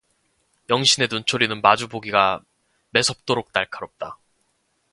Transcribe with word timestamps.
영신의 0.71 1.09
눈초리는 1.11 1.61
마주 1.61 1.83
쳐다보기가 1.83 2.41
매섭도록 2.89 3.51
날카롭다. 3.53 4.17